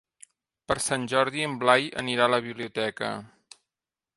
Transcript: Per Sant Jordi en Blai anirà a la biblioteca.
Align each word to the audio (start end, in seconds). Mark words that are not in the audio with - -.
Per 0.71 0.77
Sant 0.85 1.03
Jordi 1.11 1.45
en 1.49 1.53
Blai 1.65 1.85
anirà 2.03 2.27
a 2.29 2.33
la 2.35 2.41
biblioteca. 2.47 3.13